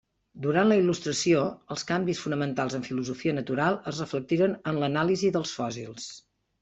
[0.43, 1.43] Durant la Il·lustració,
[1.75, 6.09] els canvis fonamentals en filosofia natural es reflectiren en l'anàlisi dels fòssils.